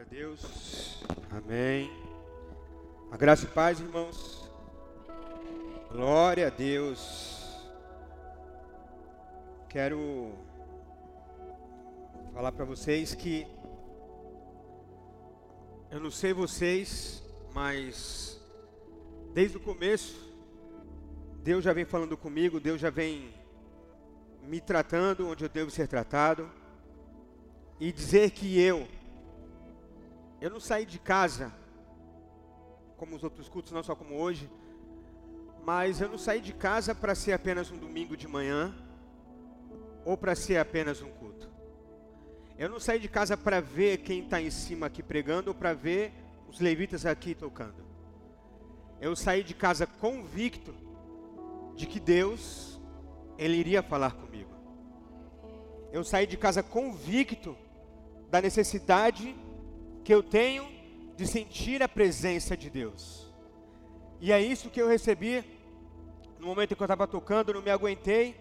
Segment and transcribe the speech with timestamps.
[0.00, 1.02] Glória a Deus.
[1.30, 1.90] Amém.
[3.10, 4.50] A graça e paz, irmãos.
[5.92, 7.60] Glória a Deus.
[9.68, 10.32] Quero
[12.32, 13.46] falar para vocês que
[15.90, 17.22] eu não sei vocês,
[17.52, 18.40] mas
[19.34, 20.32] desde o começo
[21.42, 23.34] Deus já vem falando comigo, Deus já vem
[24.44, 26.50] me tratando onde eu devo ser tratado
[27.78, 28.88] e dizer que eu
[30.40, 31.52] eu não saí de casa
[32.96, 34.50] como os outros cultos, não só como hoje,
[35.64, 38.74] mas eu não saí de casa para ser apenas um domingo de manhã
[40.04, 41.48] ou para ser apenas um culto.
[42.58, 45.72] Eu não saí de casa para ver quem está em cima aqui pregando ou para
[45.72, 46.12] ver
[46.48, 47.84] os levitas aqui tocando.
[49.00, 50.74] Eu saí de casa convicto
[51.74, 52.78] de que Deus,
[53.38, 54.50] Ele iria falar comigo.
[55.92, 57.56] Eu saí de casa convicto
[58.30, 59.34] da necessidade
[60.04, 60.66] que eu tenho
[61.16, 63.30] de sentir a presença de Deus.
[64.20, 65.44] E é isso que eu recebi
[66.40, 68.34] no momento em que eu estava tocando, não me aguentei.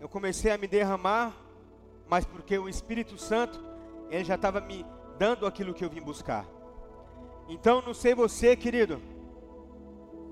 [0.00, 1.34] Eu comecei a me derramar,
[2.08, 3.62] mas porque o Espírito Santo,
[4.10, 4.84] ele já estava me
[5.18, 6.46] dando aquilo que eu vim buscar.
[7.48, 9.00] Então, não sei você, querido.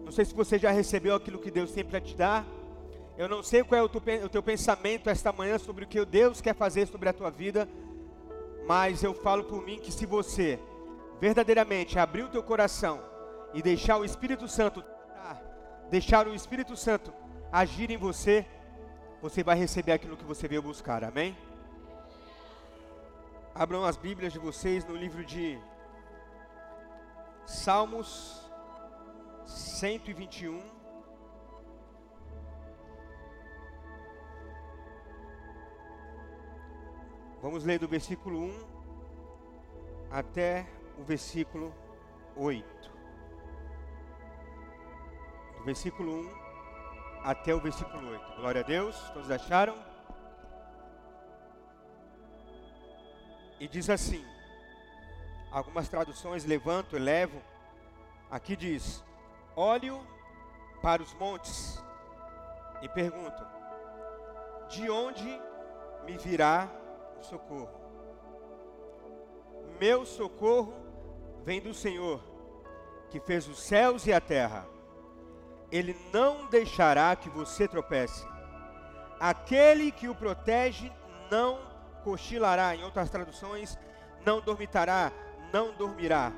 [0.04, 2.47] Não sei se você já recebeu aquilo que Deus tem para te dar.
[3.16, 6.02] Eu não sei qual é o teu, o teu pensamento esta manhã sobre o que
[6.04, 7.69] Deus quer fazer sobre a tua vida.
[8.66, 10.58] Mas eu falo por mim que se você
[11.20, 13.00] verdadeiramente abrir o teu coração
[13.54, 14.82] e deixar o Espírito Santo
[15.92, 17.12] deixar o Espírito Santo
[17.52, 18.46] agir em você,
[19.20, 21.04] você vai receber aquilo que você veio buscar.
[21.04, 21.36] Amém?
[23.54, 25.58] Abram as Bíblias de vocês no livro de
[27.44, 28.50] Salmos
[29.44, 30.81] 121.
[37.42, 38.66] Vamos ler do versículo 1
[40.12, 40.64] até
[40.96, 41.74] o versículo
[42.36, 42.92] 8.
[45.56, 46.31] Do versículo 1
[47.25, 48.36] até o versículo 8.
[48.36, 49.76] Glória a Deus, todos acharam?
[53.58, 54.25] E diz assim:
[55.50, 57.42] algumas traduções levanto, elevo.
[58.31, 59.02] Aqui diz:
[59.56, 60.06] Olho
[60.81, 61.82] para os montes
[62.82, 63.44] e pergunto:
[64.69, 65.42] De onde
[66.04, 66.81] me virá
[67.22, 67.71] socorro.
[69.81, 70.75] Meu socorro
[71.44, 72.21] vem do Senhor,
[73.10, 74.66] que fez os céus e a terra.
[75.71, 78.27] Ele não deixará que você tropece.
[79.19, 80.93] Aquele que o protege
[81.31, 81.59] não
[82.05, 82.77] cochilará.
[82.77, 83.78] Em outras traduções,
[84.25, 85.12] não dormitará,
[85.53, 86.32] não dormirá.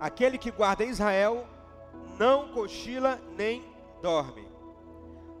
[0.00, 1.46] Aquele que guarda Israel
[2.18, 3.64] não cochila nem
[4.02, 4.46] dorme.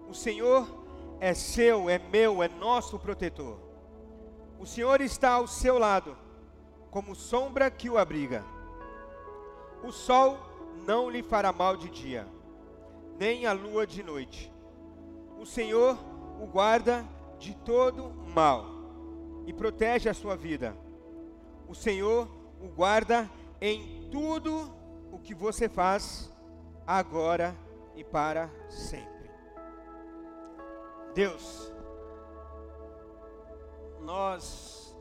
[0.08, 0.66] O Senhor
[1.20, 3.58] é seu, é meu, é nosso protetor.
[4.64, 6.16] O Senhor está ao seu lado,
[6.90, 8.42] como sombra que o abriga.
[9.82, 10.38] O sol
[10.86, 12.26] não lhe fará mal de dia,
[13.18, 14.50] nem a lua de noite.
[15.38, 15.98] O Senhor
[16.40, 17.04] o guarda
[17.38, 18.64] de todo mal
[19.46, 20.74] e protege a sua vida.
[21.68, 22.26] O Senhor
[22.58, 23.30] o guarda
[23.60, 24.74] em tudo
[25.12, 26.32] o que você faz,
[26.86, 27.54] agora
[27.94, 29.30] e para sempre.
[31.14, 31.73] Deus,
[34.04, 34.96] nós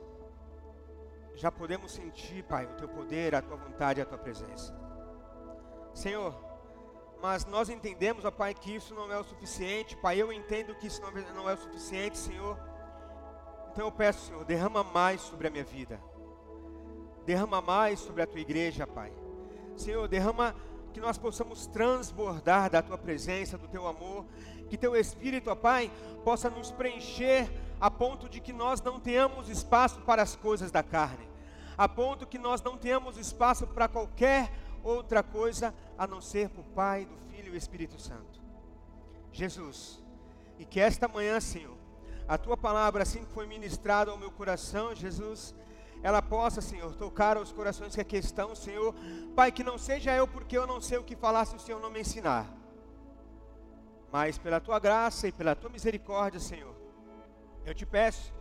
[1.35, 4.73] já podemos sentir, Pai, o teu poder, a tua vontade, a tua presença.
[5.93, 6.33] Senhor,
[7.21, 10.87] mas nós entendemos, ó Pai, que isso não é o suficiente, Pai, eu entendo que
[10.87, 11.01] isso
[11.35, 12.57] não é o suficiente, Senhor.
[13.71, 15.99] Então eu peço, Senhor, derrama mais sobre a minha vida.
[17.25, 19.11] Derrama mais sobre a tua igreja, Pai.
[19.75, 20.55] Senhor, derrama
[20.93, 24.25] que nós possamos transbordar da tua presença, do teu amor,
[24.69, 25.91] que teu espírito, ó Pai,
[26.23, 27.49] possa nos preencher
[27.83, 31.27] a ponto de que nós não tenhamos espaço para as coisas da carne,
[31.77, 34.49] a ponto que nós não tenhamos espaço para qualquer
[34.81, 38.41] outra coisa a não ser para o Pai, do Filho e do Espírito Santo.
[39.33, 40.01] Jesus,
[40.57, 41.75] e que esta manhã, Senhor,
[42.25, 45.53] a tua palavra, assim que foi ministrada ao meu coração, Jesus,
[46.01, 48.95] ela possa, Senhor, tocar aos corações que aqui estão, Senhor.
[49.35, 51.81] Pai, que não seja eu porque eu não sei o que falar se o Senhor
[51.81, 52.49] não me ensinar.
[54.09, 56.82] Mas pela tua graça e pela tua misericórdia, Senhor,
[57.65, 58.33] eu te peço,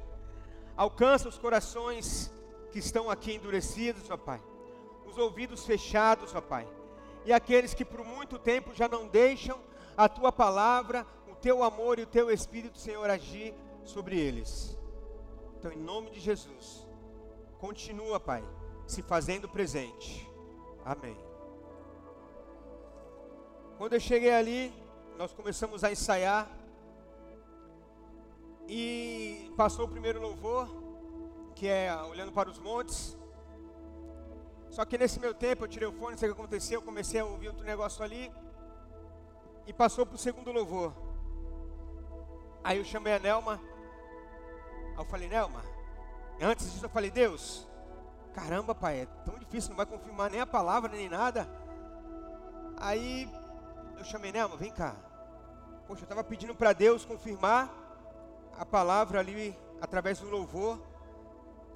[0.77, 2.33] alcança os corações
[2.71, 4.43] que estão aqui endurecidos, ó Pai,
[5.07, 6.67] os ouvidos fechados, ó Pai,
[7.25, 9.61] e aqueles que por muito tempo já não deixam
[9.97, 13.55] a tua palavra, o teu amor e o teu Espírito, Senhor, agir
[13.85, 14.79] sobre eles.
[15.59, 16.87] Então, em nome de Jesus,
[17.59, 18.43] continua, Pai,
[18.87, 20.29] se fazendo presente.
[20.85, 21.17] Amém.
[23.79, 24.73] Quando eu cheguei ali,
[25.17, 26.51] nós começamos a ensaiar.
[28.75, 30.67] E passou o primeiro louvor,
[31.55, 33.15] que é olhando para os montes.
[34.71, 36.83] Só que nesse meu tempo eu tirei o fone, não sei o que aconteceu, eu
[36.83, 38.33] comecei a ouvir outro negócio ali
[39.67, 40.95] e passou para o segundo louvor.
[42.65, 43.61] Aí eu chamei a Nelma,
[44.93, 45.63] aí eu falei, Nelma,
[46.41, 47.69] antes disso eu falei, Deus,
[48.33, 51.47] caramba pai, é tão difícil, não vai confirmar nem a palavra, nem nada.
[52.79, 53.31] Aí
[53.99, 54.97] eu chamei Nelma, vem cá.
[55.87, 57.82] Poxa, eu estava pedindo para Deus confirmar
[58.59, 60.79] a palavra ali através do louvor.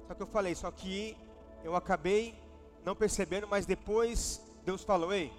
[0.07, 1.17] Só que eu falei, só que
[1.63, 2.33] eu acabei
[2.83, 5.31] não percebendo, mas depois Deus falou: Ei,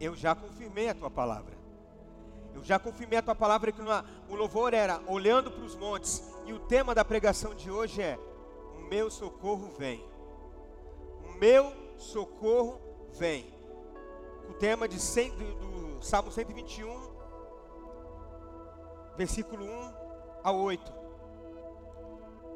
[0.00, 1.58] eu já confirmei a tua palavra.
[2.54, 3.80] Eu já confirmei a tua palavra que
[4.28, 6.24] o louvor era olhando para os montes.
[6.46, 8.18] E o tema da pregação de hoje é:
[8.76, 10.02] O meu socorro vem.
[11.24, 12.80] O meu socorro
[13.12, 13.52] vem.
[14.48, 15.54] O tema de 100, do,
[15.96, 17.10] do Salmo 121,
[19.16, 19.99] versículo 1
[20.42, 20.92] a 8.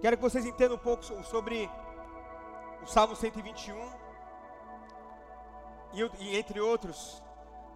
[0.00, 1.70] Quero que vocês entendam um pouco sobre
[2.82, 3.74] o Salmo 121
[5.94, 7.22] e, e entre outros,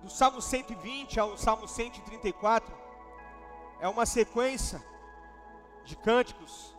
[0.02, 2.76] do Salmo 120 ao Salmo 134,
[3.81, 4.82] é uma sequência
[5.84, 6.76] de cânticos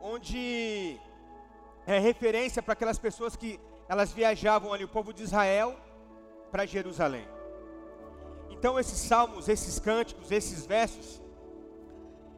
[0.00, 0.98] onde
[1.86, 5.76] é referência para aquelas pessoas que elas viajavam ali, o povo de Israel,
[6.50, 7.28] para Jerusalém.
[8.50, 11.20] Então esses salmos, esses cânticos, esses versos,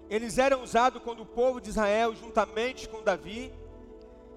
[0.09, 3.53] eles eram usados quando o povo de Israel, juntamente com Davi,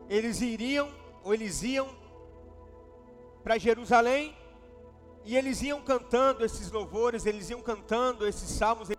[0.10, 0.92] eles iriam,
[1.24, 1.90] ou eles iam
[3.44, 4.36] para Jerusalém,
[5.24, 8.90] e eles iam cantando esses louvores, eles iam cantando esses salmos,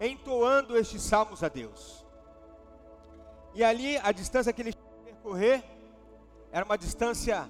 [0.00, 2.04] entoando estes salmos a Deus.
[3.54, 4.74] E ali, a distância que eles
[5.04, 5.62] percorrer,
[6.50, 7.48] era uma distância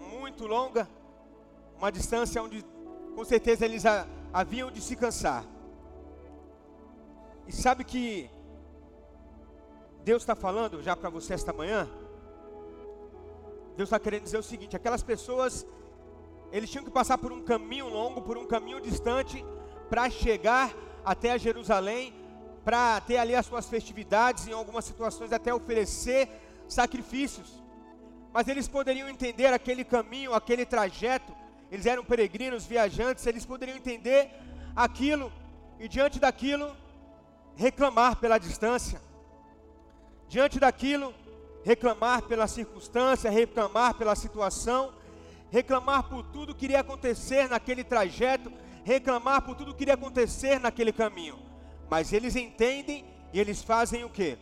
[0.00, 0.88] muito longa,
[1.76, 2.64] uma distância onde,
[3.14, 3.84] com certeza, eles
[4.32, 5.44] haviam de se cansar.
[7.46, 8.30] E sabe que
[10.04, 11.88] Deus está falando já para você esta manhã?
[13.76, 15.66] Deus está querendo dizer o seguinte: aquelas pessoas,
[16.50, 19.44] eles tinham que passar por um caminho longo, por um caminho distante,
[19.88, 20.74] para chegar
[21.04, 22.14] até a Jerusalém,
[22.64, 26.28] para ter ali as suas festividades, em algumas situações até oferecer
[26.68, 27.62] sacrifícios.
[28.32, 31.34] Mas eles poderiam entender aquele caminho, aquele trajeto,
[31.70, 34.30] eles eram peregrinos, viajantes, eles poderiam entender
[34.74, 35.30] aquilo,
[35.78, 36.74] e diante daquilo,
[37.56, 39.00] reclamar pela distância,
[40.28, 41.14] diante daquilo,
[41.64, 44.92] reclamar pela circunstância, reclamar pela situação,
[45.50, 48.52] reclamar por tudo que iria acontecer naquele trajeto,
[48.84, 51.38] reclamar por tudo que iria acontecer naquele caminho.
[51.90, 54.38] Mas eles entendem e eles fazem o que?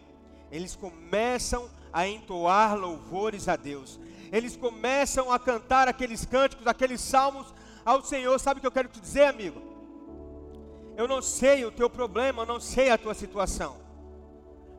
[0.50, 4.00] Eles começam a entoar louvores a Deus.
[4.32, 7.52] Eles começam a cantar aqueles cânticos, aqueles salmos
[7.84, 8.38] ao Senhor.
[8.38, 9.69] Sabe o que eu quero te dizer, amigo?
[11.00, 13.78] Eu não sei o teu problema, eu não sei a tua situação.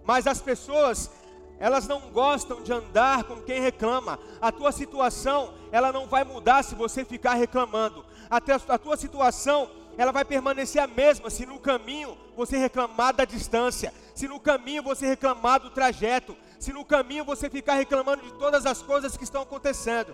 [0.04, 1.10] Mas as pessoas,
[1.58, 4.20] elas não gostam de andar com quem reclama.
[4.40, 8.06] A tua situação, ela não vai mudar se você ficar reclamando.
[8.30, 8.40] A,
[8.78, 14.28] tua situação, ela vai permanecer a mesma se no caminho você reclamar da distância, se
[14.28, 18.80] no caminho você reclamar do trajeto, se no caminho você ficar reclamando de todas as
[18.84, 20.14] coisas que estão acontecendo.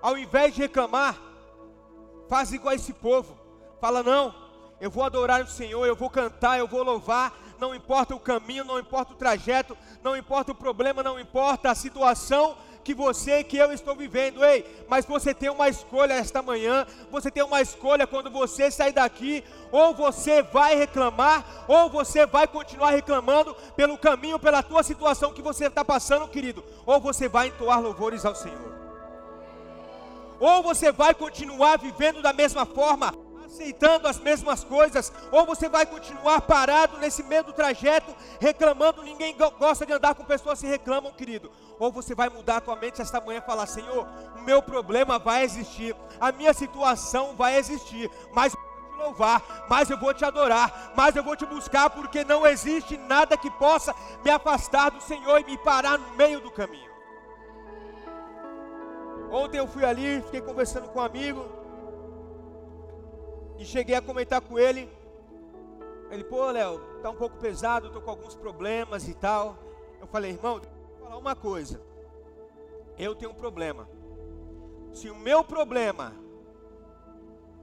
[0.00, 1.20] Ao invés de reclamar,
[2.26, 3.36] faz igual esse povo.
[3.78, 4.42] Fala, não,
[4.82, 8.64] eu vou adorar o Senhor, eu vou cantar, eu vou louvar, não importa o caminho,
[8.64, 13.44] não importa o trajeto, não importa o problema, não importa a situação que você e
[13.44, 14.44] que eu estou vivendo.
[14.44, 18.92] Ei, mas você tem uma escolha esta manhã, você tem uma escolha quando você sair
[18.92, 25.32] daqui, ou você vai reclamar, ou você vai continuar reclamando pelo caminho, pela tua situação
[25.32, 28.72] que você está passando, querido, ou você vai entoar louvores ao Senhor.
[30.40, 33.14] Ou você vai continuar vivendo da mesma forma,
[33.52, 39.36] aceitando as mesmas coisas, ou você vai continuar parado nesse meio do trajeto, reclamando, ninguém
[39.36, 41.52] gosta de andar com pessoas que reclamam, querido.
[41.78, 45.18] Ou você vai mudar a tua mente esta manhã e falar: Senhor, o meu problema
[45.18, 48.56] vai existir, a minha situação vai existir, mas
[48.96, 53.36] louvar, mas eu vou te adorar, mas eu vou te buscar, porque não existe nada
[53.36, 53.94] que possa
[54.24, 56.90] me afastar do Senhor e me parar no meio do caminho.
[59.30, 61.61] Ontem eu fui ali, fiquei conversando com um amigo,
[63.62, 64.90] e cheguei a comentar com ele.
[66.10, 69.56] Ele, pô, Léo, tá um pouco pesado, tô com alguns problemas e tal.
[70.00, 71.80] Eu falei, irmão, vou falar uma coisa.
[72.98, 73.88] Eu tenho um problema.
[74.92, 76.12] Se o meu problema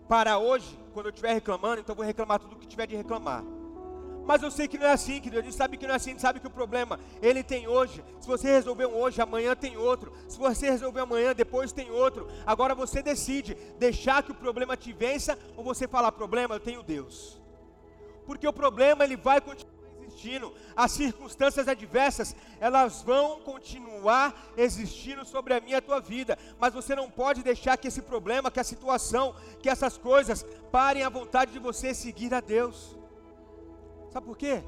[0.07, 3.43] para hoje, quando eu estiver reclamando, então eu vou reclamar tudo que tiver de reclamar.
[4.29, 5.39] Mas eu sei que não é assim, querido.
[5.39, 7.67] A gente sabe que não é assim, a gente sabe que o problema ele tem
[7.67, 8.03] hoje.
[8.19, 10.13] Se você resolver um hoje, amanhã tem outro.
[10.27, 12.27] Se você resolver amanhã, depois tem outro.
[12.45, 16.83] Agora você decide deixar que o problema te vença ou você falar problema, eu tenho
[16.83, 17.41] Deus.
[18.27, 20.53] Porque o problema ele vai continuar destino.
[20.75, 26.93] As circunstâncias adversas, elas vão continuar existindo sobre a minha a tua vida, mas você
[26.93, 31.51] não pode deixar que esse problema, que a situação, que essas coisas parem a vontade
[31.51, 32.98] de você seguir a Deus.
[34.09, 34.63] Sabe por quê?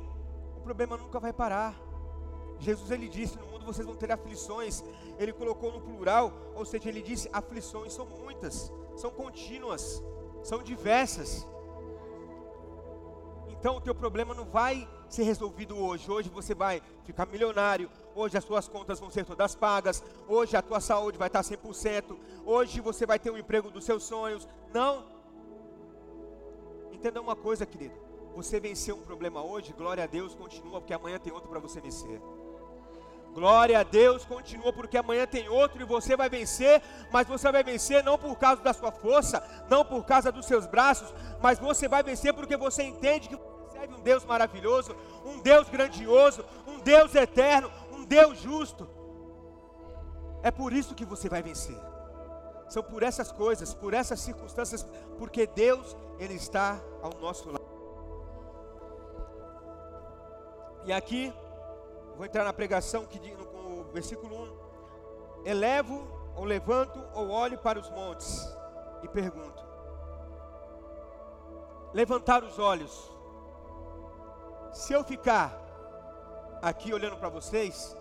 [0.58, 1.76] O problema nunca vai parar.
[2.60, 4.84] Jesus ele disse: No mundo vocês vão ter aflições.
[5.18, 10.04] Ele colocou no plural, ou seja, ele disse: aflições são muitas, são contínuas,
[10.44, 11.48] são diversas.
[13.48, 16.10] Então o teu problema não vai ser resolvido hoje.
[16.10, 17.90] Hoje você vai ficar milionário.
[18.16, 20.04] Hoje as suas contas vão ser todas pagas.
[20.28, 22.18] Hoje a tua saúde vai estar 100%.
[22.46, 24.48] Hoje você vai ter o um emprego dos seus sonhos.
[24.74, 25.06] Não.
[26.92, 28.11] Entenda uma coisa, querido.
[28.36, 31.82] Você venceu um problema hoje, glória a Deus, continua, porque amanhã tem outro para você
[31.82, 32.22] vencer.
[33.34, 37.64] Glória a Deus, continua, porque amanhã tem outro e você vai vencer, mas você vai
[37.64, 41.88] vencer não por causa da sua força, não por causa dos seus braços, mas você
[41.88, 44.96] vai vencer porque você entende que você serve um Deus maravilhoso,
[45.26, 48.90] um Deus grandioso, um Deus eterno, um Deus justo.
[50.44, 51.78] É por isso que você vai vencer.
[52.68, 54.86] São por essas coisas, por essas circunstâncias,
[55.18, 57.61] porque Deus, Ele está ao nosso lado.
[60.86, 61.34] E aqui
[62.22, 64.44] Vou entrar na pregação que no, no versículo
[65.44, 65.48] 1.
[65.48, 68.48] Elevo, ou levanto, ou olho para os montes
[69.02, 69.66] e pergunto.
[71.94, 73.12] Levantar os olhos.
[74.72, 75.52] Se eu ficar
[76.62, 77.98] aqui olhando para vocês,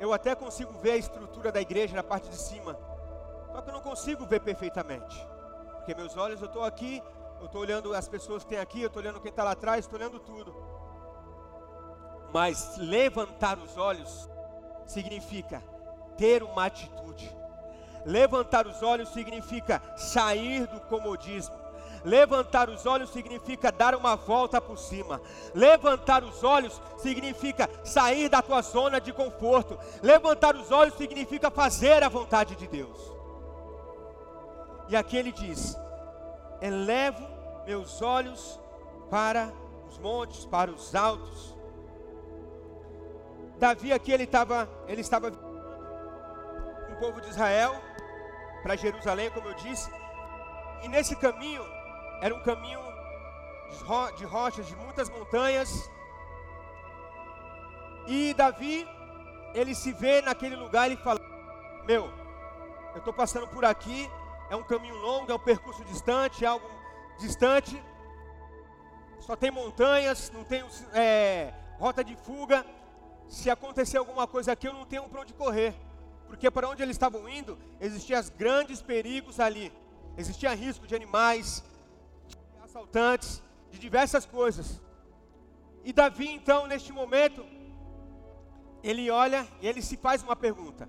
[0.00, 2.76] eu até consigo ver a estrutura da igreja na parte de cima.
[3.52, 5.16] Só que eu não consigo ver perfeitamente.
[5.76, 7.00] Porque meus olhos, eu estou aqui,
[7.38, 9.84] eu estou olhando as pessoas que tem aqui, eu estou olhando quem está lá atrás,
[9.84, 10.77] estou olhando tudo.
[12.32, 14.28] Mas levantar os olhos
[14.86, 15.62] significa
[16.16, 17.34] ter uma atitude.
[18.04, 21.54] Levantar os olhos significa sair do comodismo.
[22.04, 25.20] Levantar os olhos significa dar uma volta por cima.
[25.54, 29.78] Levantar os olhos significa sair da tua zona de conforto.
[30.02, 32.98] Levantar os olhos significa fazer a vontade de Deus.
[34.88, 35.76] E aqui ele diz:
[36.60, 37.26] Elevo
[37.66, 38.58] meus olhos
[39.10, 39.52] para
[39.86, 41.57] os montes, para os altos.
[43.58, 47.74] Davi aqui ele estava, ele estava com o povo de Israel
[48.62, 49.90] para Jerusalém, como eu disse.
[50.82, 51.64] E nesse caminho
[52.22, 52.80] era um caminho
[54.16, 55.90] de rochas, de muitas montanhas.
[58.06, 58.88] E Davi,
[59.54, 61.18] ele se vê naquele lugar e fala:
[61.84, 62.08] Meu,
[62.94, 64.08] eu estou passando por aqui,
[64.50, 66.70] é um caminho longo, é um percurso distante, é algo
[67.18, 67.82] distante.
[69.18, 72.64] Só tem montanhas, não tem é, rota de fuga
[73.28, 75.74] se acontecer alguma coisa aqui, eu não tenho para onde correr.
[76.26, 79.72] Porque para onde eles estavam indo, existiam grandes perigos ali.
[80.16, 81.64] Existia risco de animais,
[82.26, 84.80] de assaltantes, de diversas coisas.
[85.84, 87.44] E Davi, então, neste momento,
[88.82, 90.88] ele olha e ele se faz uma pergunta: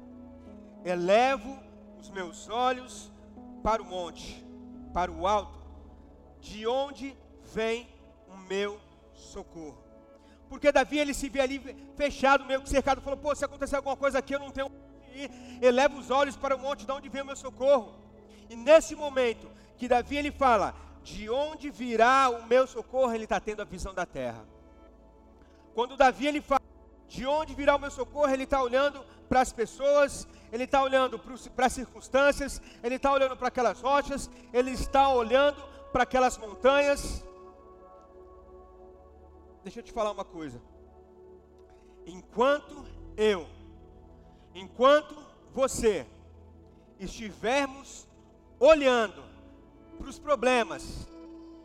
[0.83, 1.57] Elevo
[1.99, 3.11] os meus olhos
[3.63, 4.45] para o monte,
[4.93, 5.59] para o alto,
[6.39, 7.15] de onde
[7.53, 7.87] vem
[8.27, 8.79] o meu
[9.13, 9.88] socorro?
[10.49, 11.59] Porque Davi ele se vê ali
[11.95, 15.23] fechado, meio que cercado, falou: pô, se acontecer alguma coisa aqui, eu não tenho onde
[15.23, 15.31] ir.
[15.61, 17.93] Eleva os olhos para o monte de onde vem o meu socorro.
[18.49, 23.39] E nesse momento que Davi ele fala: de onde virá o meu socorro, ele está
[23.39, 24.43] tendo a visão da terra.
[25.75, 26.61] Quando Davi ele fala:
[27.07, 31.19] de onde virá o meu socorro, ele está olhando para as pessoas, ele está olhando
[31.19, 37.23] para as circunstâncias, ele está olhando para aquelas rochas, ele está olhando para aquelas montanhas
[39.63, 40.61] deixa eu te falar uma coisa.
[42.05, 42.85] Enquanto
[43.17, 43.47] eu,
[44.53, 45.15] enquanto
[45.53, 46.05] você
[46.99, 48.07] estivermos
[48.59, 49.23] olhando
[49.97, 51.07] para os problemas,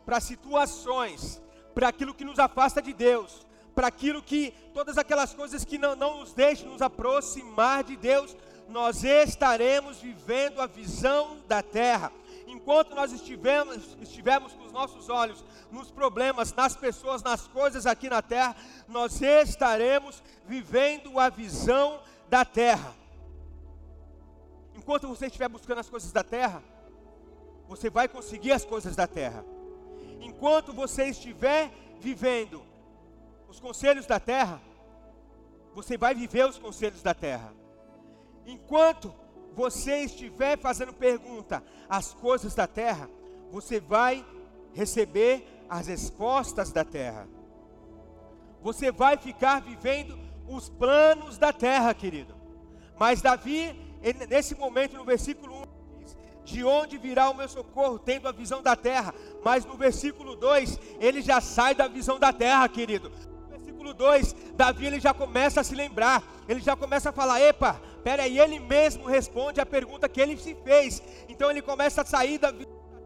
[0.05, 1.41] para as situações,
[1.73, 5.95] para aquilo que nos afasta de Deus, para aquilo que, todas aquelas coisas que não,
[5.95, 8.35] não nos deixam nos aproximar de Deus,
[8.69, 12.11] nós estaremos vivendo a visão da terra
[12.55, 18.09] enquanto nós estivermos, estivermos com os nossos olhos nos problemas, nas pessoas, nas coisas aqui
[18.09, 18.55] na terra,
[18.87, 22.95] nós estaremos vivendo a visão da terra.
[24.73, 26.63] Enquanto você estiver buscando as coisas da terra,
[27.67, 29.43] você vai conseguir as coisas da terra.
[30.21, 32.63] Enquanto você estiver vivendo
[33.49, 34.61] os conselhos da terra,
[35.73, 37.53] você vai viver os conselhos da terra.
[38.45, 39.13] Enquanto
[39.55, 43.09] você estiver fazendo pergunta às coisas da terra,
[43.51, 44.25] você vai
[44.73, 47.27] receber as respostas da terra.
[48.61, 52.35] Você vai ficar vivendo os planos da terra, querido.
[52.99, 53.73] Mas Davi,
[54.29, 55.63] nesse momento, no versículo 1,
[55.99, 59.13] diz: De onde virá o meu socorro, tendo a visão da terra?
[59.43, 63.11] Mas no versículo 2, ele já sai da visão da terra, querido.
[63.43, 67.39] No versículo 2, Davi ele já começa a se lembrar, ele já começa a falar:
[67.39, 71.01] epa, peraí, ele mesmo responde a pergunta que ele se fez.
[71.27, 72.53] Então ele começa a sair da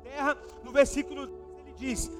[0.03, 2.11] terra, no versículo 2 ele diz: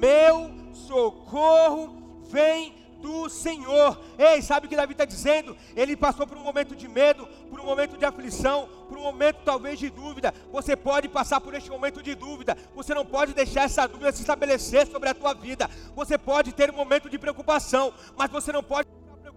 [0.00, 4.00] Meu socorro vem do Senhor.
[4.18, 5.56] Ei, sabe o que Davi está dizendo?
[5.76, 9.38] Ele passou por um momento de medo, por um momento de aflição, por um momento
[9.44, 10.34] talvez de dúvida.
[10.50, 12.56] Você pode passar por este momento de dúvida.
[12.74, 15.70] Você não pode deixar essa dúvida se estabelecer sobre a tua vida.
[15.94, 18.88] Você pode ter um momento de preocupação, mas você não pode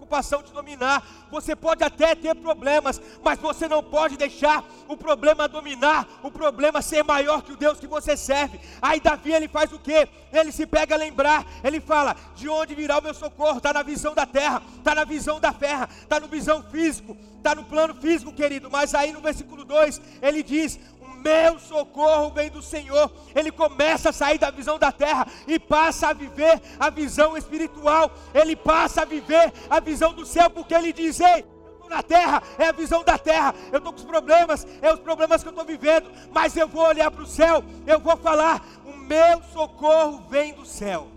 [0.09, 1.07] preocupação te dominar.
[1.29, 6.81] Você pode até ter problemas, mas você não pode deixar o problema dominar, o problema
[6.81, 8.59] ser maior que o Deus que você serve.
[8.81, 10.09] Aí Davi ele faz o que?
[10.33, 13.57] Ele se pega a lembrar, ele fala: de onde virá o meu socorro?
[13.57, 17.53] Está na visão da terra, está na visão da terra, está no visão físico, está
[17.53, 18.69] no plano físico, querido.
[18.69, 20.79] Mas aí no versículo 2 ele diz:
[21.19, 23.11] meu socorro vem do Senhor.
[23.35, 28.11] Ele começa a sair da visão da terra e passa a viver a visão espiritual.
[28.33, 31.45] Ele passa a viver a visão do céu, porque ele diz: Ei,
[31.89, 33.53] na terra, é a visão da terra.
[33.71, 36.85] Eu estou com os problemas, é os problemas que eu estou vivendo, mas eu vou
[36.85, 41.07] olhar para o céu, eu vou falar: o meu socorro vem do céu.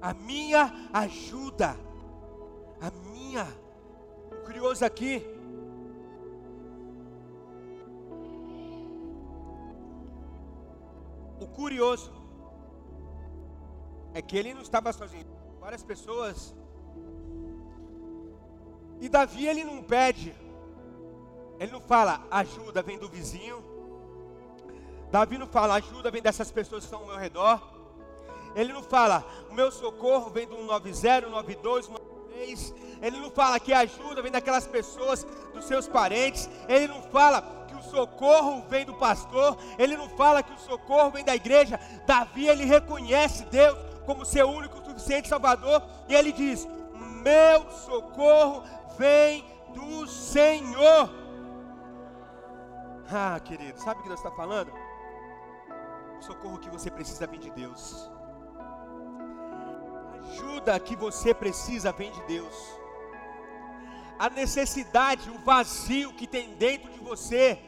[0.00, 1.76] A minha ajuda,
[2.80, 3.46] a minha.
[4.30, 5.24] O curioso aqui
[11.42, 12.12] O curioso
[14.14, 15.26] é que ele não estava sozinho.
[15.60, 16.54] Várias pessoas.
[19.00, 20.32] E Davi ele não pede.
[21.58, 23.58] Ele não fala ajuda vem do vizinho.
[25.10, 27.60] Davi não fala ajuda vem dessas pessoas que estão ao meu redor.
[28.54, 32.74] Ele não fala o meu socorro vem do 90, 92, 93.
[33.02, 36.48] Ele não fala que ajuda vem daquelas pessoas, dos seus parentes.
[36.68, 41.24] Ele não fala o socorro vem do pastor, ele não fala que o socorro vem
[41.24, 41.78] da igreja.
[42.06, 46.66] Davi, ele reconhece Deus como seu único suficiente Salvador, e ele diz:
[47.22, 48.62] Meu socorro
[48.96, 51.10] vem do Senhor.
[53.10, 54.72] Ah, querido, sabe o que Deus está falando?
[56.18, 58.10] O socorro que você precisa vem de Deus.
[60.12, 62.54] A ajuda que você precisa vem de Deus.
[64.18, 67.58] A necessidade, o vazio que tem dentro de você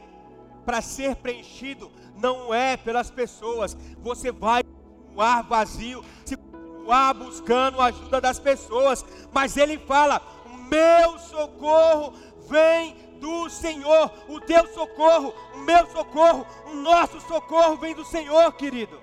[0.65, 3.77] para ser preenchido não é pelas pessoas.
[3.99, 9.05] Você vai continuar vazio, se continuar buscando a ajuda das pessoas.
[9.31, 10.21] Mas ele fala:
[10.69, 12.13] meu socorro
[12.47, 18.51] vem do Senhor, o teu socorro, o meu socorro, o nosso socorro vem do Senhor,
[18.53, 18.99] querido.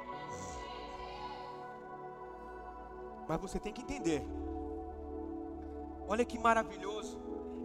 [3.29, 4.27] Mas você tem que entender.
[6.07, 7.19] Olha que maravilhoso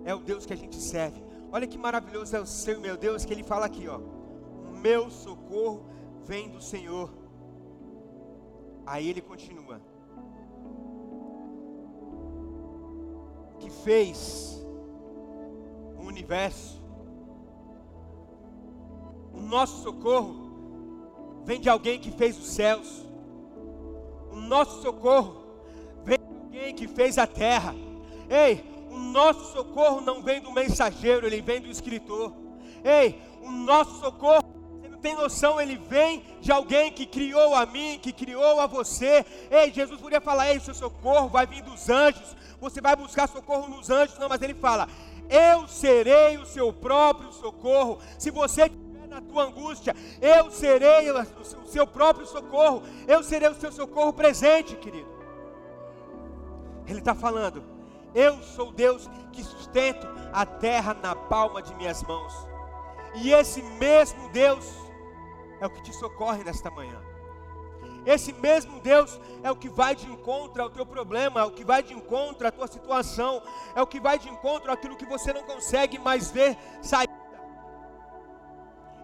[0.06, 1.22] é o Deus que a gente serve.
[1.52, 3.98] Olha que maravilhoso é o seu meu Deus, que ele fala aqui, ó.
[3.98, 5.86] O meu socorro
[6.26, 7.10] vem do Senhor.
[8.86, 9.82] Aí ele continua.
[13.60, 14.66] Que fez
[15.98, 16.82] o universo.
[19.34, 20.48] O nosso socorro
[21.44, 23.06] vem de alguém que fez os céus.
[24.32, 25.44] O nosso socorro
[26.04, 27.74] vem de alguém que fez a terra.
[28.30, 28.77] Ei,
[29.18, 32.32] nosso socorro não vem do mensageiro, ele vem do escritor.
[32.84, 34.44] Ei, o nosso socorro,
[34.80, 38.68] você não tem noção, ele vem de alguém que criou a mim, que criou a
[38.68, 39.26] você.
[39.50, 43.68] Ei, Jesus podia falar: Ei, seu socorro vai vir dos anjos, você vai buscar socorro
[43.68, 44.20] nos anjos.
[44.20, 44.88] Não, mas ele fala:
[45.28, 47.98] Eu serei o seu próprio socorro.
[48.20, 53.56] Se você estiver na tua angústia, eu serei o seu próprio socorro, eu serei o
[53.56, 55.10] seu socorro presente, querido.
[56.86, 57.77] Ele está falando
[58.14, 62.34] eu sou Deus que sustento a terra na palma de minhas mãos.
[63.16, 64.66] E esse mesmo Deus
[65.60, 67.02] é o que te socorre nesta manhã.
[68.06, 71.66] Esse mesmo Deus é o que vai de encontro ao teu problema, é o que
[71.66, 73.44] vai de encontro à tua situação,
[73.76, 77.14] é o que vai de encontro àquilo que você não consegue mais ver saída.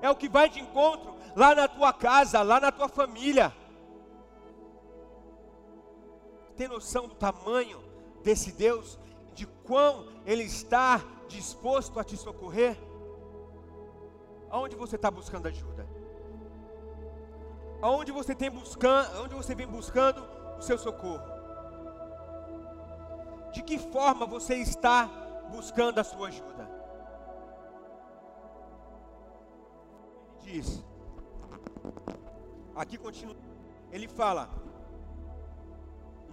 [0.02, 3.54] É o que vai de encontro lá na tua casa, lá na tua família.
[6.56, 7.93] Tem noção do tamanho
[8.24, 8.98] desse Deus?
[9.34, 12.78] de quão Ele está disposto a te socorrer?
[14.50, 15.88] Aonde você está buscando ajuda?
[17.82, 20.24] Aonde você tem buscando, onde você vem buscando
[20.58, 21.34] o seu socorro?
[23.52, 25.06] De que forma você está
[25.50, 26.70] buscando a sua ajuda?
[30.44, 30.84] Ele diz,
[32.76, 33.36] aqui continua,
[33.92, 34.50] ele fala,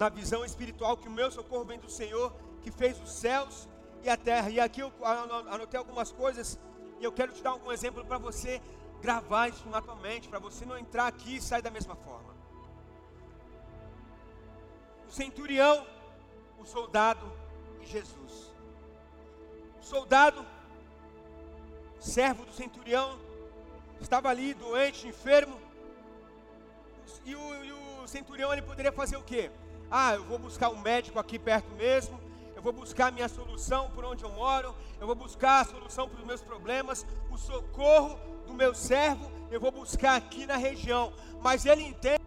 [0.00, 2.32] na visão espiritual que o meu socorro vem do Senhor
[2.62, 3.68] que fez os céus
[4.02, 4.48] e a terra.
[4.48, 6.58] E aqui eu anotei algumas coisas
[6.98, 8.62] e eu quero te dar algum exemplo para você
[9.02, 12.34] gravar isso na tua mente, para você não entrar aqui e sair da mesma forma.
[15.06, 15.86] O centurião,
[16.58, 17.30] o soldado
[17.82, 18.54] e Jesus.
[19.80, 20.46] O soldado,
[21.98, 23.18] servo do centurião,
[24.00, 25.60] estava ali doente, enfermo.
[27.24, 29.50] E o, e o centurião ele poderia fazer o quê?
[29.90, 32.20] Ah, eu vou buscar um médico aqui perto mesmo,
[32.54, 36.08] eu vou buscar a minha solução por onde eu moro, eu vou buscar a solução
[36.08, 41.12] para os meus problemas, o socorro do meu servo, eu vou buscar aqui na região.
[41.42, 42.20] Mas ele entende,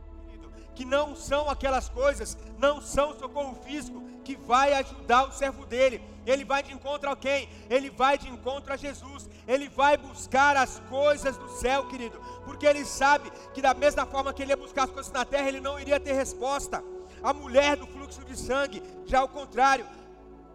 [0.75, 6.01] que não são aquelas coisas, não são socorro físico que vai ajudar o servo dele.
[6.25, 7.49] Ele vai de encontro a quem?
[7.69, 9.29] Ele vai de encontro a Jesus.
[9.47, 14.33] Ele vai buscar as coisas do céu, querido, porque ele sabe que da mesma forma
[14.33, 16.83] que ele ia buscar as coisas na terra, ele não iria ter resposta.
[17.23, 19.87] A mulher do fluxo de sangue, já ao contrário,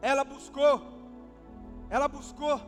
[0.03, 0.83] ela buscou,
[1.89, 2.61] ela buscou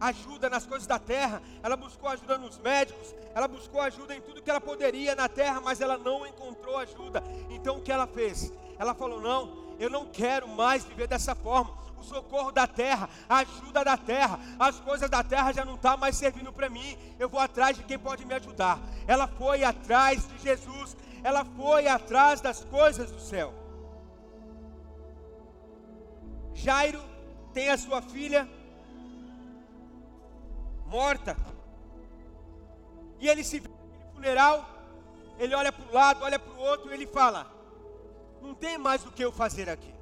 [0.00, 4.42] ajuda nas coisas da terra, ela buscou ajuda nos médicos, ela buscou ajuda em tudo
[4.42, 7.22] que ela poderia na terra, mas ela não encontrou ajuda.
[7.50, 8.52] Então o que ela fez?
[8.78, 11.84] Ela falou: Não, eu não quero mais viver dessa forma.
[11.98, 15.92] O socorro da terra, a ajuda da terra, as coisas da terra já não estão
[15.92, 16.98] tá mais servindo para mim.
[17.18, 18.78] Eu vou atrás de quem pode me ajudar.
[19.06, 20.94] Ela foi atrás de Jesus,
[21.24, 23.54] ela foi atrás das coisas do céu.
[26.52, 27.02] Jairo
[27.54, 28.46] tem a sua filha
[30.84, 31.34] morta.
[33.18, 34.68] E ele se vê no funeral,
[35.38, 37.50] ele olha para um lado, olha para o outro, e ele fala:
[38.42, 39.94] Não tem mais o que eu fazer aqui.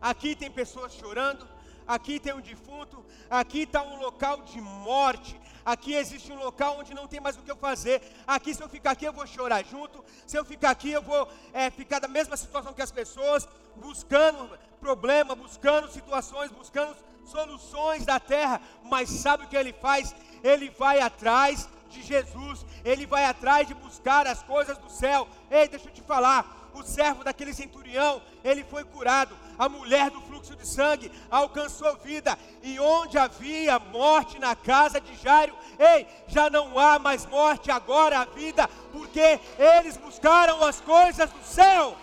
[0.00, 1.46] Aqui tem pessoas chorando,
[1.86, 6.94] aqui tem um defunto, aqui está um local de morte, aqui existe um local onde
[6.94, 8.02] não tem mais o que eu fazer.
[8.26, 10.04] Aqui, se eu ficar aqui, eu vou chorar junto.
[10.26, 14.58] Se eu ficar aqui, eu vou é, ficar da mesma situação que as pessoas, buscando
[14.80, 18.60] problema, buscando situações, buscando soluções da terra.
[18.84, 20.14] Mas sabe o que ele faz?
[20.42, 25.28] Ele vai atrás de Jesus, ele vai atrás de buscar as coisas do céu.
[25.50, 29.36] Ei, deixa eu te falar o servo daquele centurião, ele foi curado.
[29.58, 32.38] A mulher do fluxo de sangue alcançou vida.
[32.62, 38.20] E onde havia morte na casa de Jairo, ei, já não há mais morte, agora
[38.20, 41.96] há vida, porque eles buscaram as coisas do céu.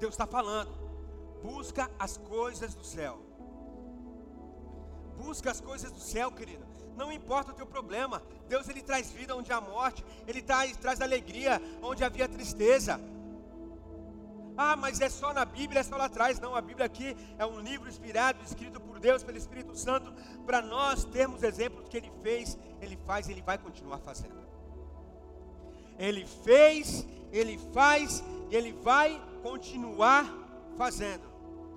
[0.00, 0.70] Deus está falando,
[1.42, 3.20] busca as coisas do céu.
[5.16, 6.73] Busca as coisas do céu, querido.
[6.96, 8.22] Não importa o teu problema.
[8.48, 10.04] Deus ele traz vida onde há morte.
[10.26, 13.00] Ele traz, traz alegria onde havia tristeza.
[14.56, 16.38] Ah, mas é só na Bíblia, é só lá atrás.
[16.38, 20.12] Não, a Bíblia aqui é um livro inspirado, escrito por Deus, pelo Espírito Santo,
[20.46, 24.44] para nós termos exemplos que Ele fez, Ele faz, Ele vai continuar fazendo.
[25.98, 30.32] Ele fez, Ele faz e Ele vai continuar
[30.76, 31.28] fazendo.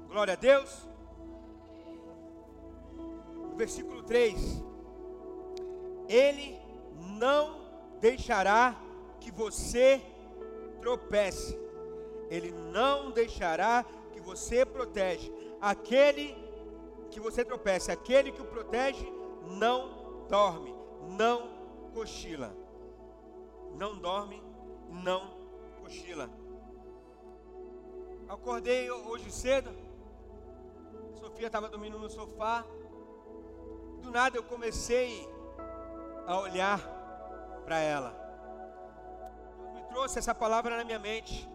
[0.08, 0.88] Glória a Deus.
[3.56, 4.68] Versículo 3
[6.08, 6.60] ele
[7.20, 7.62] não
[8.00, 8.76] deixará
[9.20, 10.02] que você
[10.82, 11.58] tropece.
[12.30, 15.32] Ele não deixará que você protege.
[15.62, 16.36] Aquele
[17.10, 19.12] que você tropece, aquele que o protege,
[19.60, 20.74] não dorme,
[21.18, 21.50] não
[21.94, 22.56] cochila.
[23.76, 24.42] Não dorme,
[24.90, 25.38] não
[25.82, 26.30] cochila.
[28.28, 29.72] Acordei hoje cedo.
[31.16, 32.66] Sofia estava dormindo no sofá.
[34.02, 35.28] Do nada eu comecei
[36.28, 36.80] a olhar
[37.66, 38.14] para ela.
[39.64, 41.50] Deus me trouxe essa palavra na minha mente.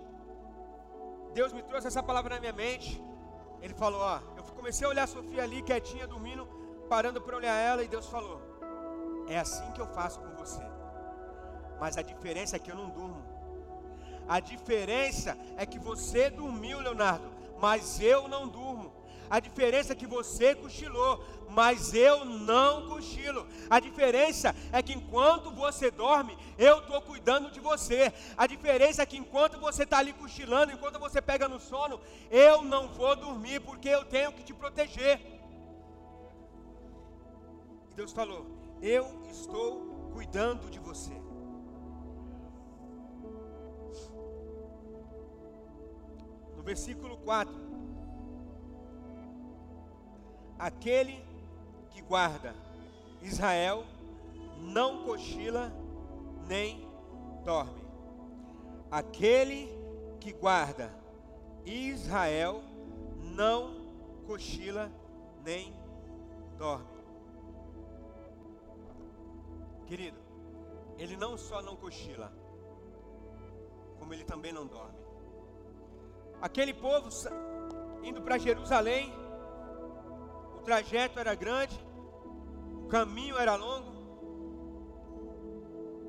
[1.34, 3.00] Deus me trouxe essa palavra na minha mente.
[3.60, 6.46] Ele falou: Ó, eu comecei a olhar a Sofia ali, quietinha, dormindo,
[6.88, 8.40] parando para olhar ela, e Deus falou:
[9.28, 10.62] É assim que eu faço com você.
[11.78, 13.22] Mas a diferença é que eu não durmo.
[14.28, 18.92] A diferença é que você dormiu, Leonardo, mas eu não durmo.
[19.28, 23.46] A diferença é que você cochilou, mas eu não cochilo.
[23.68, 28.12] A diferença é que enquanto você dorme, eu estou cuidando de você.
[28.36, 32.62] A diferença é que enquanto você está ali cochilando, enquanto você pega no sono, eu
[32.62, 35.20] não vou dormir, porque eu tenho que te proteger.
[37.90, 38.46] E Deus falou:
[38.80, 41.12] Eu estou cuidando de você.
[46.56, 47.71] No versículo 4
[50.62, 51.20] aquele
[51.90, 52.54] que guarda
[53.20, 53.84] Israel
[54.60, 55.72] não cochila
[56.46, 56.88] nem
[57.44, 57.82] dorme.
[58.88, 59.68] Aquele
[60.20, 60.94] que guarda
[61.66, 62.62] Israel
[63.34, 63.74] não
[64.24, 64.88] cochila
[65.44, 65.74] nem
[66.56, 66.86] dorme.
[69.86, 70.18] Querido,
[70.96, 72.32] ele não só não cochila,
[73.98, 74.98] como ele também não dorme.
[76.40, 77.08] Aquele povo
[78.04, 79.21] indo para Jerusalém,
[80.62, 81.76] o trajeto era grande,
[82.84, 83.90] o caminho era longo.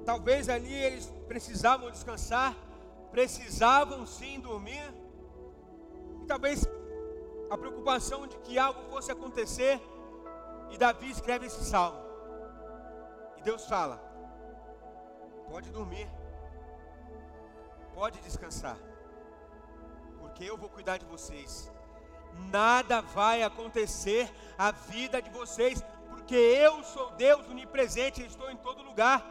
[0.06, 2.56] Talvez ali eles precisavam descansar,
[3.10, 4.94] precisavam sim dormir.
[6.22, 6.68] E talvez
[7.50, 9.82] a preocupação de que algo fosse acontecer.
[10.70, 11.98] E Davi escreve esse salmo.
[13.38, 13.98] E Deus fala:
[15.50, 16.08] pode dormir,
[17.96, 18.78] pode descansar,
[20.20, 21.72] porque eu vou cuidar de vocês.
[22.52, 28.84] Nada vai acontecer à vida de vocês, porque eu sou Deus onipresente, estou em todo
[28.84, 29.24] lugar.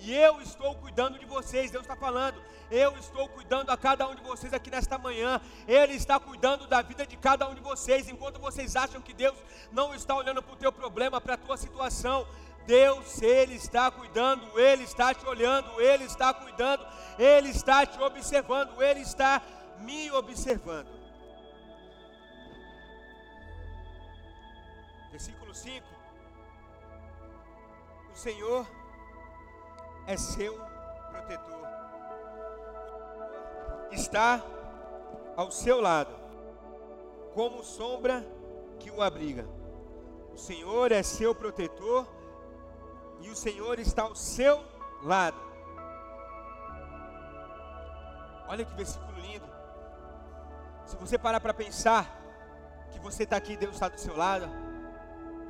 [0.00, 1.70] E eu estou cuidando de vocês.
[1.70, 2.42] Deus está falando.
[2.70, 5.40] Eu estou cuidando a cada um de vocês aqui nesta manhã.
[5.68, 8.08] Ele está cuidando da vida de cada um de vocês.
[8.08, 9.36] Enquanto vocês acham que Deus
[9.70, 12.26] não está olhando para o teu problema, para a tua situação,
[12.66, 16.86] Deus, Ele está cuidando, Ele está te olhando, Ele está cuidando,
[17.18, 19.42] Ele está te observando, Ele está
[19.80, 20.99] me observando.
[25.10, 25.86] Versículo 5:
[28.12, 28.66] O Senhor
[30.06, 30.54] é seu
[31.10, 31.66] protetor,
[33.90, 34.42] está
[35.36, 36.14] ao seu lado,
[37.34, 38.24] como sombra
[38.78, 39.46] que o abriga.
[40.32, 42.06] O Senhor é seu protetor
[43.20, 44.64] e o Senhor está ao seu
[45.02, 45.36] lado.
[48.48, 49.48] Olha que versículo lindo.
[50.86, 52.20] Se você parar para pensar
[52.90, 54.48] que você está aqui, Deus está do seu lado,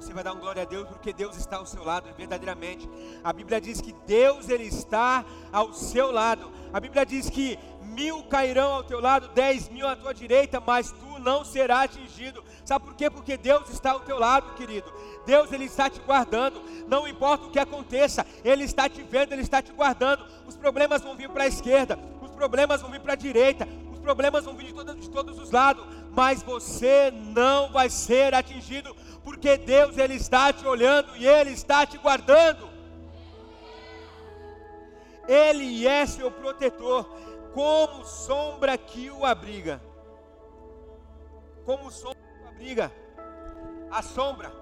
[0.00, 2.88] você vai dar um glória a Deus porque Deus está ao seu lado verdadeiramente.
[3.22, 6.50] A Bíblia diz que Deus ele está ao seu lado.
[6.72, 10.90] A Bíblia diz que mil cairão ao teu lado, dez mil à tua direita, mas
[10.92, 12.42] tu não serás atingido.
[12.64, 13.10] Sabe por quê?
[13.10, 14.90] Porque Deus está ao teu lado, querido.
[15.26, 16.62] Deus ele está te guardando.
[16.88, 20.24] Não importa o que aconteça, Ele está te vendo, Ele está te guardando.
[20.46, 24.00] Os problemas vão vir para a esquerda, os problemas vão vir para a direita, os
[24.00, 28.94] problemas vão vir de todos, de todos os lados, mas você não vai ser atingido
[29.30, 32.68] porque Deus ele está te olhando e ele está te guardando.
[35.28, 37.08] Ele é seu protetor,
[37.54, 39.80] como sombra que o abriga.
[41.64, 42.92] Como sombra que o abriga.
[43.88, 44.52] A sombra,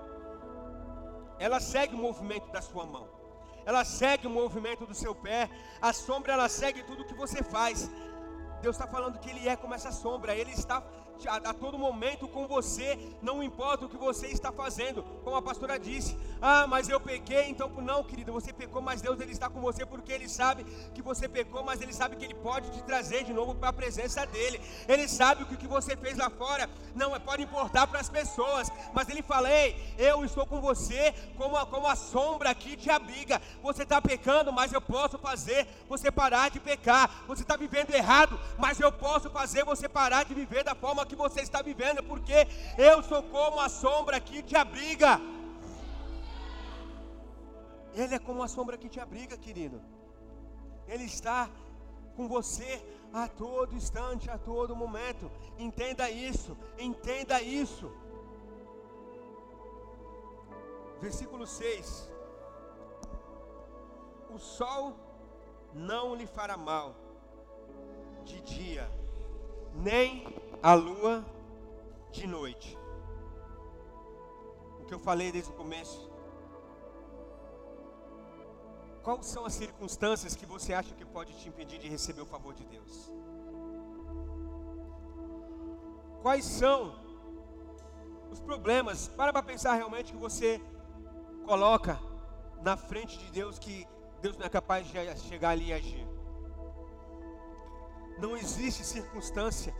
[1.38, 3.08] ela segue o movimento da sua mão.
[3.64, 5.48] Ela segue o movimento do seu pé.
[5.80, 7.90] A sombra, ela segue tudo que você faz.
[8.60, 10.34] Deus está falando que Ele é como essa sombra.
[10.34, 10.82] Ele está
[11.26, 15.42] a, a, todo momento com você, não importa o que você está fazendo, como a
[15.42, 19.48] pastora disse, ah, mas eu pequei, então não, querido, você pecou, mas Deus ele está
[19.48, 22.82] com você porque Ele sabe que você pecou, mas Ele sabe que Ele pode te
[22.82, 26.28] trazer de novo para a presença dEle, Ele sabe que o que você fez lá
[26.28, 30.60] fora não é, pode importar para as pessoas, mas Ele fala, ei, eu estou com
[30.60, 35.18] você como a, como a sombra que te abriga, você está pecando, mas eu posso
[35.18, 40.24] fazer você parar de pecar, você está vivendo errado, mas eu posso fazer você parar
[40.24, 42.38] de viver da forma que você está vivendo, porque
[42.90, 45.12] eu sou como a sombra que te abriga.
[47.94, 49.80] Ele é como a sombra que te abriga, querido.
[50.86, 51.50] Ele está
[52.16, 52.70] com você
[53.12, 55.30] a todo instante, a todo momento.
[55.58, 57.90] Entenda isso, entenda isso.
[61.00, 62.10] Versículo 6:
[64.30, 64.94] O sol
[65.72, 66.94] não lhe fará mal
[68.24, 68.90] de dia,
[69.74, 70.26] nem
[70.62, 71.24] a lua
[72.10, 72.76] de noite.
[74.80, 76.10] O que eu falei desde o começo.
[79.02, 82.54] Quais são as circunstâncias que você acha que pode te impedir de receber o favor
[82.54, 83.12] de Deus?
[86.22, 86.94] Quais são
[88.30, 89.08] os problemas?
[89.08, 90.60] Para para pensar realmente que você
[91.46, 91.98] coloca
[92.60, 93.86] na frente de Deus que
[94.20, 96.06] Deus não é capaz de chegar ali e agir.
[98.18, 99.72] Não existe circunstância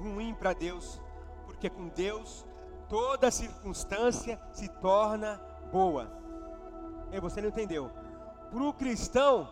[0.00, 1.00] ruim para Deus,
[1.46, 2.46] porque com Deus
[2.88, 6.10] toda circunstância se torna boa.
[7.12, 7.90] E você não entendeu?
[8.50, 9.48] Para o cristão,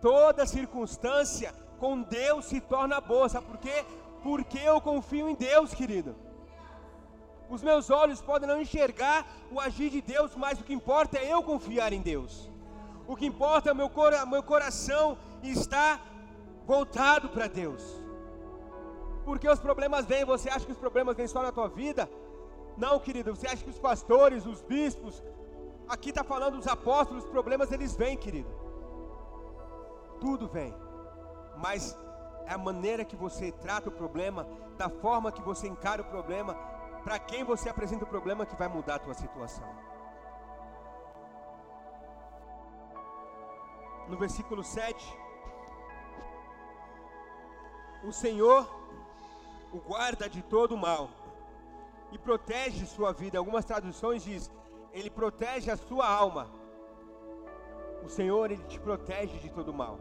[0.00, 3.28] toda circunstância com Deus se torna boa.
[3.28, 3.84] Sabe por quê?
[4.22, 6.16] Porque eu confio em Deus, querido.
[7.50, 11.32] Os meus olhos podem não enxergar o agir de Deus, mas o que importa é
[11.32, 12.50] eu confiar em Deus.
[13.06, 16.00] O que importa é o meu, cora meu coração estar
[16.66, 17.82] voltado para Deus.
[19.28, 22.08] Porque os problemas vêm, você acha que os problemas vêm só na tua vida?
[22.78, 25.22] Não, querido, você acha que os pastores, os bispos,
[25.86, 28.48] aqui está falando os apóstolos, os problemas eles vêm, querido.
[30.18, 30.74] Tudo vem.
[31.58, 31.94] Mas
[32.46, 34.46] é a maneira que você trata o problema,
[34.78, 36.54] da forma que você encara o problema,
[37.04, 39.68] para quem você apresenta o problema que vai mudar a tua situação.
[44.08, 45.18] No versículo 7,
[48.04, 48.78] o Senhor
[49.72, 51.10] o guarda de todo o mal
[52.12, 53.38] e protege sua vida.
[53.38, 54.50] Algumas traduções diz,
[54.92, 56.50] ele protege a sua alma.
[58.02, 59.98] O Senhor, Ele te protege de todo mal.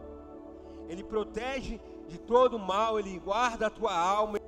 [0.88, 4.40] Ele protege de todo mal, Ele guarda a tua alma,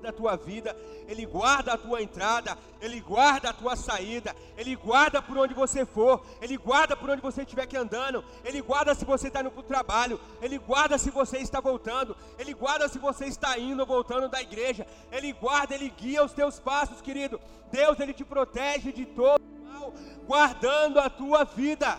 [0.00, 4.74] guarda a tua vida, Ele guarda a tua entrada, Ele guarda a tua saída, Ele
[4.74, 8.94] guarda por onde você for, Ele guarda por onde você estiver que andando, Ele guarda
[8.94, 12.88] se você está indo para o trabalho, Ele guarda se você está voltando, Ele guarda
[12.88, 17.02] se você está indo ou voltando da igreja, Ele guarda, Ele guia os teus passos,
[17.02, 17.38] querido.
[17.70, 19.92] Deus, Ele te protege de todo mal,
[20.26, 21.98] guardando a tua vida.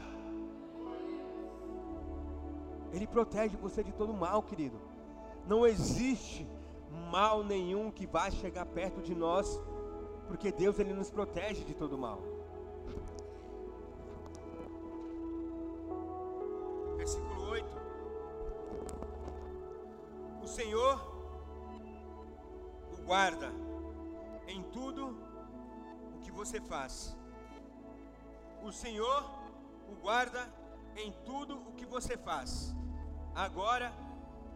[2.94, 4.82] Ele protege você de todo mal, querido.
[5.48, 6.46] Não existe
[7.12, 9.60] mal nenhum que vá chegar perto de nós,
[10.28, 12.20] porque Deus ele nos protege de todo mal.
[16.96, 17.68] Versículo 8.
[20.42, 20.96] O Senhor
[22.94, 23.52] o guarda
[24.48, 25.08] em tudo
[26.16, 27.18] o que você faz.
[28.64, 29.30] O Senhor
[29.92, 30.48] o guarda
[30.96, 32.74] em tudo o que você faz,
[33.36, 33.92] agora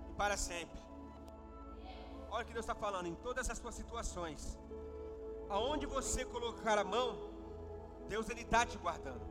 [0.10, 0.85] e para sempre.
[2.36, 4.60] Olha o que Deus está falando, em todas as suas situações.
[5.48, 7.10] Aonde você colocar a mão,
[8.10, 9.26] Deus ele está te guardando.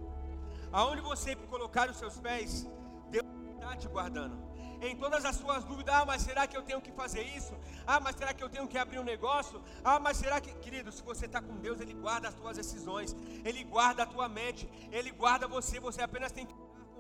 [0.73, 2.67] Aonde você colocar os seus pés,
[3.11, 4.37] Deus está te guardando.
[4.81, 7.55] Em todas as suas dúvidas, ah, mas será que eu tenho que fazer isso?
[7.87, 9.63] Ah, mas será que eu tenho que abrir um negócio?
[9.85, 13.15] Ah, mas será que, querido, se você está com Deus, Ele guarda as suas decisões,
[13.45, 16.55] Ele guarda a tua mente, Ele guarda você, você apenas tem que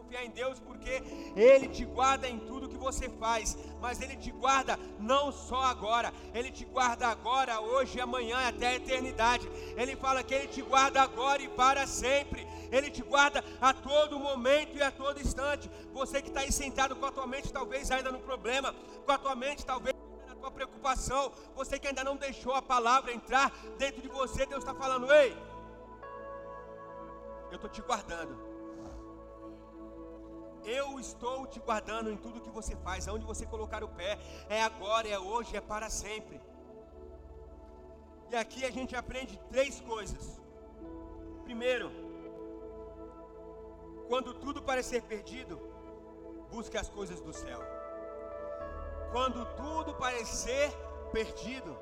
[0.05, 1.03] confiar em Deus, porque
[1.35, 6.13] Ele te guarda em tudo que você faz, mas Ele te guarda não só agora,
[6.33, 9.49] Ele te guarda agora, hoje, amanhã, até a eternidade.
[9.77, 12.47] Ele fala que Ele te guarda agora e para sempre.
[12.71, 15.71] Ele te guarda a todo momento e a todo instante.
[15.93, 19.19] Você que está aí sentado com a tua mente, talvez ainda no problema, com a
[19.19, 19.95] tua mente, talvez
[20.27, 24.63] na tua preocupação, você que ainda não deixou a palavra entrar dentro de você, Deus
[24.63, 25.37] está falando: ei,
[27.51, 28.54] eu estou te guardando.
[30.65, 34.63] Eu estou te guardando em tudo que você faz, aonde você colocar o pé, é
[34.63, 36.41] agora, é hoje, é para sempre.
[38.31, 40.41] E aqui a gente aprende três coisas.
[41.45, 41.91] Primeiro,
[44.09, 45.61] quando tudo parecer perdido,
[46.51, 47.61] busque as coisas do céu.
[49.13, 50.73] Quando tudo parecer
[51.13, 51.77] perdido,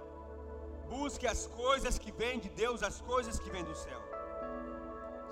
[0.88, 4.00] busque as coisas que vêm de Deus, as coisas que vêm do céu.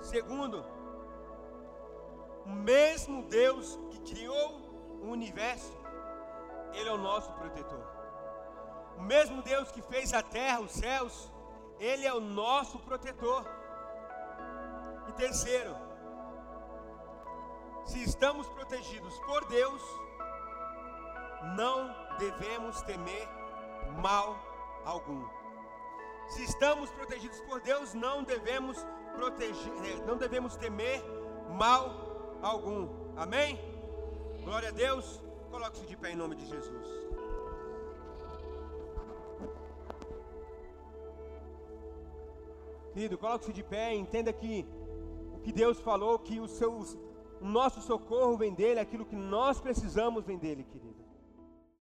[0.01, 0.65] Segundo,
[2.45, 4.61] o mesmo Deus que criou
[5.01, 5.77] o universo,
[6.73, 7.85] Ele é o nosso protetor.
[8.97, 11.31] O mesmo Deus que fez a terra, os céus,
[11.79, 13.45] Ele é o nosso protetor.
[15.07, 15.75] E terceiro,
[17.85, 19.81] se estamos protegidos por Deus,
[21.55, 23.27] não devemos temer
[24.01, 24.35] mal
[24.85, 25.27] algum.
[26.29, 28.77] Se estamos protegidos por Deus, não devemos
[29.15, 31.03] proteger, eh, não devemos temer
[31.57, 32.10] mal
[32.41, 32.87] algum.
[33.15, 33.59] Amém?
[34.43, 35.21] Glória a Deus.
[35.49, 36.87] Coloque-se de pé em nome de Jesus.
[42.93, 44.65] Querido, coloque-se de pé entenda que
[45.33, 46.71] o que Deus falou, que o, seu,
[47.39, 51.10] o nosso socorro vem dele, aquilo que nós precisamos vem dele, querido.